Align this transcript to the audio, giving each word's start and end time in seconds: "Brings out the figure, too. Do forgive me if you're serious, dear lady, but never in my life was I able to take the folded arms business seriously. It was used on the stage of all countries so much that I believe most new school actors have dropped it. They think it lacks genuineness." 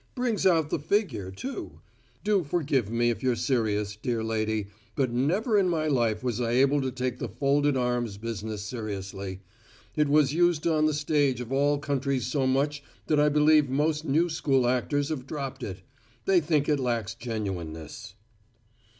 "Brings 0.15 0.47
out 0.47 0.71
the 0.71 0.79
figure, 0.79 1.29
too. 1.29 1.79
Do 2.23 2.43
forgive 2.43 2.89
me 2.89 3.11
if 3.11 3.21
you're 3.21 3.35
serious, 3.35 3.95
dear 3.95 4.23
lady, 4.23 4.65
but 4.95 5.11
never 5.11 5.59
in 5.59 5.69
my 5.69 5.85
life 5.85 6.23
was 6.23 6.41
I 6.41 6.53
able 6.53 6.81
to 6.81 6.89
take 6.91 7.19
the 7.19 7.29
folded 7.29 7.77
arms 7.77 8.17
business 8.17 8.63
seriously. 8.63 9.41
It 9.95 10.07
was 10.09 10.33
used 10.33 10.65
on 10.65 10.87
the 10.87 10.95
stage 10.95 11.39
of 11.39 11.51
all 11.51 11.77
countries 11.77 12.25
so 12.25 12.47
much 12.47 12.81
that 13.05 13.19
I 13.19 13.29
believe 13.29 13.69
most 13.69 14.03
new 14.03 14.27
school 14.27 14.67
actors 14.67 15.09
have 15.09 15.27
dropped 15.27 15.61
it. 15.61 15.83
They 16.25 16.41
think 16.41 16.67
it 16.67 16.79
lacks 16.79 17.13
genuineness." 17.13 18.15